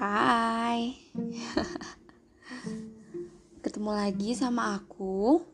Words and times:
Hai. 0.00 0.96
Ketemu 3.60 3.92
lagi 3.92 4.32
sama 4.32 4.80
aku 4.80 5.44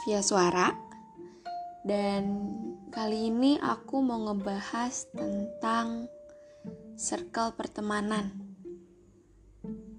Via 0.00 0.24
suara. 0.24 0.72
Dan 1.84 2.48
kali 2.88 3.28
ini 3.28 3.60
aku 3.60 4.00
mau 4.00 4.16
ngebahas 4.16 5.12
tentang 5.12 6.08
Circle 6.96 7.52
pertemanan. 7.52 8.32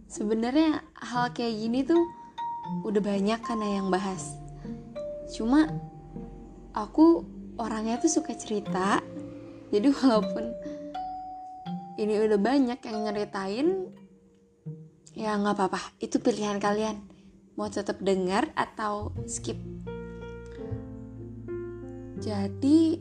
Sebenarnya 0.10 0.82
hal 0.98 1.30
kayak 1.38 1.54
gini 1.54 1.86
tuh 1.86 2.02
Udah 2.82 2.98
banyak 2.98 3.46
kan 3.46 3.62
yang 3.62 3.94
bahas. 3.94 4.42
Cuma 5.38 5.70
Aku 6.74 7.30
orangnya 7.62 8.02
tuh 8.02 8.10
suka 8.10 8.34
cerita. 8.34 9.06
Jadi 9.70 9.94
walaupun 10.02 10.50
ini 12.02 12.18
udah 12.18 12.40
banyak 12.42 12.80
yang 12.82 12.98
nyeritain. 13.06 13.68
Ya 15.14 15.38
nggak 15.38 15.56
apa-apa. 15.56 15.82
Itu 16.02 16.18
pilihan 16.18 16.58
kalian. 16.58 16.98
Mau 17.56 17.70
tetap 17.70 18.02
dengar 18.02 18.50
atau 18.58 19.14
skip? 19.30 19.60
Jadi 22.22 22.98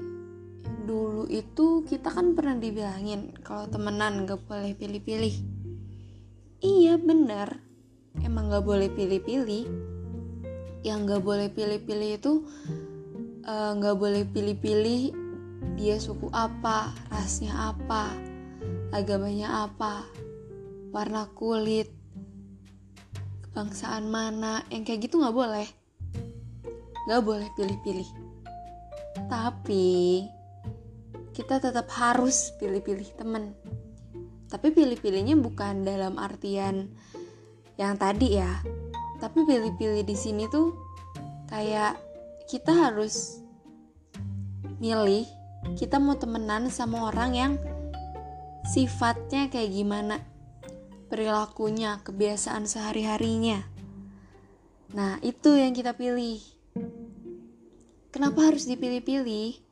dulu 0.85 1.29
itu 1.29 1.85
kita 1.87 2.11
kan 2.11 2.33
pernah 2.35 2.57
dibilangin 2.57 3.37
kalau 3.45 3.69
temenan 3.69 4.25
gak 4.27 4.43
boleh 4.49 4.73
pilih-pilih. 4.75 5.35
Iya 6.61 6.97
bener 6.97 7.61
emang 8.25 8.49
gak 8.49 8.65
boleh 8.65 8.89
pilih-pilih. 8.91 9.65
Yang 10.81 10.99
gak 11.15 11.23
boleh 11.23 11.49
pilih-pilih 11.53 12.11
itu 12.17 12.33
nggak 13.51 13.97
uh, 13.97 14.01
boleh 14.01 14.25
pilih-pilih 14.29 15.17
dia 15.81 15.97
suku 15.97 16.29
apa 16.29 16.93
rasnya 17.09 17.73
apa 17.73 18.30
agamanya 18.91 19.71
apa, 19.71 20.03
warna 20.91 21.31
kulit, 21.35 21.91
kebangsaan 23.47 24.11
mana, 24.11 24.67
yang 24.71 24.83
kayak 24.83 25.07
gitu 25.07 25.23
nggak 25.23 25.35
boleh. 25.35 25.69
Nggak 27.07 27.23
boleh 27.23 27.49
pilih-pilih. 27.55 28.11
Tapi 29.31 30.27
kita 31.31 31.63
tetap 31.63 31.87
harus 31.95 32.51
pilih-pilih 32.59 33.09
temen. 33.15 33.55
Tapi 34.51 34.75
pilih-pilihnya 34.75 35.39
bukan 35.39 35.87
dalam 35.87 36.19
artian 36.19 36.91
yang 37.79 37.95
tadi 37.95 38.43
ya. 38.43 38.51
Tapi 39.23 39.47
pilih-pilih 39.47 40.03
di 40.03 40.17
sini 40.19 40.51
tuh 40.51 40.75
kayak 41.47 41.95
kita 42.51 42.91
harus 42.91 43.39
milih 44.83 45.29
kita 45.77 46.01
mau 46.01 46.17
temenan 46.17 46.73
sama 46.73 47.13
orang 47.13 47.31
yang 47.37 47.53
sifatnya 48.67 49.49
kayak 49.49 49.71
gimana, 49.73 50.17
perilakunya, 51.09 52.01
kebiasaan 52.05 52.69
sehari-harinya. 52.69 53.65
Nah, 54.95 55.23
itu 55.23 55.55
yang 55.55 55.71
kita 55.71 55.95
pilih. 55.95 56.43
Kenapa 58.11 58.51
harus 58.51 58.67
dipilih-pilih? 58.67 59.63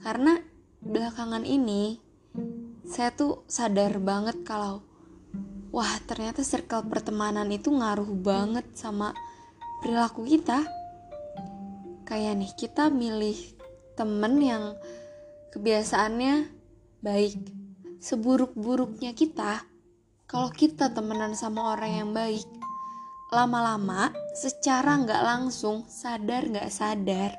Karena 0.00 0.40
belakangan 0.80 1.44
ini 1.44 2.00
saya 2.88 3.12
tuh 3.12 3.44
sadar 3.44 4.00
banget 4.00 4.40
kalau 4.48 4.80
wah, 5.68 5.92
ternyata 6.08 6.40
circle 6.40 6.88
pertemanan 6.88 7.44
itu 7.52 7.68
ngaruh 7.68 8.08
banget 8.16 8.64
sama 8.72 9.12
perilaku 9.84 10.24
kita. 10.24 10.64
Kayak 12.08 12.40
nih, 12.40 12.52
kita 12.56 12.88
milih 12.88 13.36
temen 13.92 14.40
yang 14.40 14.64
kebiasaannya 15.52 16.48
baik, 17.04 17.36
seburuk-buruknya 17.98 19.14
kita, 19.14 19.66
kalau 20.30 20.50
kita 20.54 20.94
temenan 20.94 21.34
sama 21.34 21.74
orang 21.74 21.92
yang 21.92 22.10
baik, 22.14 22.46
lama-lama 23.34 24.14
secara 24.38 24.98
nggak 25.02 25.22
langsung, 25.22 25.84
sadar 25.90 26.46
nggak 26.46 26.70
sadar, 26.70 27.34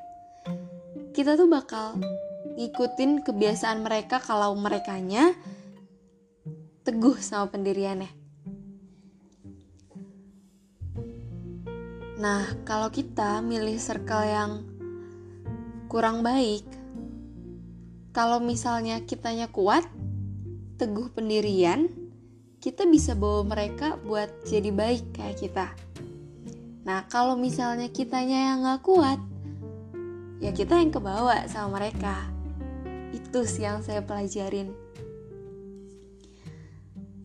kita 1.16 1.40
tuh 1.40 1.48
bakal 1.48 1.96
ngikutin 2.60 3.24
kebiasaan 3.24 3.82
mereka 3.84 4.20
kalau 4.20 4.52
merekanya 4.60 5.32
teguh 6.84 7.16
sama 7.24 7.48
pendiriannya. 7.48 8.12
Nah, 12.20 12.44
kalau 12.68 12.92
kita 12.92 13.40
milih 13.40 13.80
circle 13.80 14.28
yang 14.28 14.52
kurang 15.88 16.20
baik, 16.20 16.68
kalau 18.12 18.44
misalnya 18.44 19.00
kitanya 19.08 19.48
kuat, 19.48 19.88
teguh 20.80 21.12
pendirian, 21.12 21.92
kita 22.64 22.88
bisa 22.88 23.12
bawa 23.12 23.44
mereka 23.44 24.00
buat 24.00 24.32
jadi 24.48 24.72
baik 24.72 25.12
kayak 25.12 25.38
kita. 25.44 25.68
Nah, 26.88 27.04
kalau 27.12 27.36
misalnya 27.36 27.92
kitanya 27.92 28.56
yang 28.56 28.64
gak 28.64 28.88
kuat, 28.88 29.20
ya 30.40 30.56
kita 30.56 30.80
yang 30.80 30.96
kebawa 30.96 31.44
sama 31.52 31.84
mereka. 31.84 32.32
Itu 33.12 33.44
sih 33.44 33.68
yang 33.68 33.84
saya 33.84 34.00
pelajarin. 34.08 34.72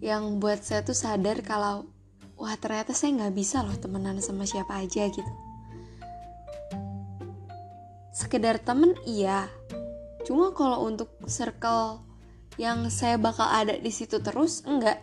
Yang 0.03 0.23
buat 0.43 0.61
saya 0.67 0.83
tuh 0.83 0.99
sadar 0.99 1.39
kalau, 1.47 1.87
wah 2.35 2.59
ternyata 2.59 2.91
saya 2.91 3.15
gak 3.23 3.39
bisa 3.39 3.63
loh 3.63 3.79
temenan 3.79 4.19
sama 4.19 4.51
siapa 4.51 4.83
aja 4.83 5.07
gitu. 5.07 5.33
Sekedar 8.11 8.59
temen 8.59 8.99
iya, 9.07 9.47
cuma 10.27 10.51
kalau 10.51 10.87
untuk 10.87 11.15
circle 11.31 12.14
yang 12.55 12.87
saya 12.87 13.19
bakal 13.19 13.47
ada 13.47 13.75
di 13.75 13.91
situ 13.91 14.23
terus? 14.23 14.63
Enggak. 14.63 15.03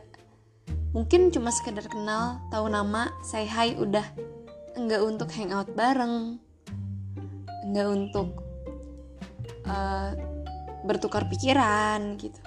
Mungkin 0.91 1.31
cuma 1.31 1.51
sekedar 1.51 1.88
kenal 1.88 2.39
tahu 2.51 2.72
nama 2.72 3.12
say 3.23 3.47
hi 3.47 3.75
udah. 3.75 4.03
Enggak 4.75 5.01
untuk 5.03 5.29
hangout 5.35 5.72
bareng. 5.75 6.39
Enggak 7.67 7.88
untuk 7.91 8.28
uh, 9.67 10.16
bertukar 10.88 11.28
pikiran 11.28 12.16
gitu. 12.16 12.39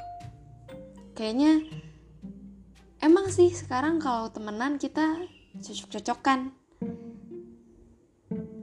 Kayaknya 1.12 1.68
emang 3.04 3.28
sih 3.28 3.52
sekarang 3.52 4.00
kalau 4.00 4.32
temenan 4.32 4.80
kita 4.80 5.20
cocok-cocokan. 5.60 6.52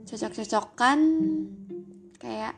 Cocok-cocokan 0.06 1.00
kayak 2.18 2.54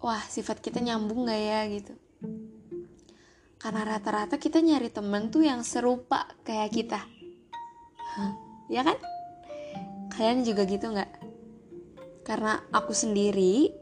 wah 0.00 0.22
sifat 0.26 0.58
kita 0.64 0.80
nyambung 0.80 1.28
gak 1.28 1.38
ya? 1.38 1.60
gitu 1.68 2.03
karena 3.64 3.96
rata-rata 3.96 4.36
kita 4.36 4.60
nyari 4.60 4.92
temen 4.92 5.32
tuh 5.32 5.40
yang 5.40 5.64
serupa 5.64 6.28
kayak 6.44 6.68
kita. 6.68 7.00
Ya 8.68 8.84
kan? 8.84 9.00
Kalian 10.12 10.44
juga 10.44 10.68
gitu 10.68 10.92
nggak? 10.92 11.08
Karena 12.28 12.60
aku 12.76 12.92
sendiri 12.92 13.72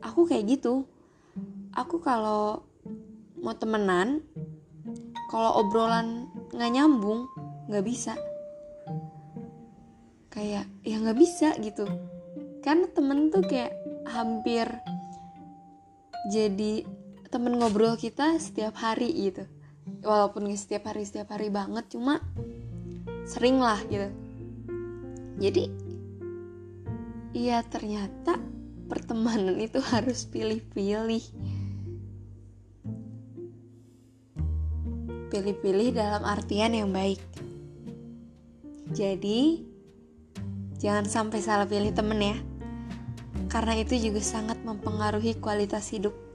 aku 0.00 0.24
kayak 0.24 0.48
gitu. 0.48 0.88
Aku 1.76 2.00
kalau 2.00 2.64
mau 3.36 3.52
temenan 3.52 4.24
kalau 5.28 5.60
obrolan 5.60 6.32
nggak 6.56 6.72
nyambung 6.72 7.28
nggak 7.68 7.84
bisa. 7.84 8.16
Kayak 10.32 10.72
ya 10.88 11.04
nggak 11.04 11.20
bisa 11.20 11.52
gitu. 11.60 11.84
Karena 12.64 12.88
temen 12.96 13.28
tuh 13.28 13.44
kayak 13.44 13.76
hampir 14.08 14.72
jadi 16.32 16.88
temen 17.28 17.60
ngobrol 17.60 18.00
kita 18.00 18.40
setiap 18.40 18.80
hari 18.80 19.12
gitu. 19.12 19.44
Walaupun 20.00 20.48
gak 20.48 20.60
setiap 20.60 20.92
hari 20.92 21.04
setiap 21.04 21.28
hari 21.36 21.52
banget 21.52 21.84
cuma 21.92 22.24
sering 23.28 23.60
lah 23.60 23.80
gitu. 23.88 24.08
Jadi 25.38 25.68
iya 27.36 27.60
ternyata 27.62 28.40
pertemanan 28.88 29.60
itu 29.66 29.78
harus 29.78 30.24
pilih-pilih. 30.24 31.24
Pilih-pilih 35.28 35.88
dalam 35.92 36.24
artian 36.24 36.72
yang 36.72 36.88
baik. 36.88 37.20
Jadi 38.88 39.60
jangan 40.80 41.04
sampai 41.04 41.44
salah 41.44 41.68
pilih 41.68 41.92
temen 41.92 42.16
ya. 42.16 42.36
Karena 43.52 43.76
itu 43.76 43.96
juga 44.00 44.24
sangat 44.24 44.60
mempengaruhi 44.64 45.36
kualitas 45.36 45.92
hidup 45.92 46.27